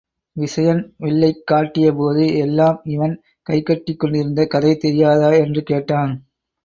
[0.35, 3.13] விசயன் வில்லைக் காட்டியபோது எல்லாம் இவன்
[3.49, 5.31] கைகட்டிக் கொண்டிருந்த கதை தெரியாதா?
[5.35, 6.13] என்று கேட்டான்.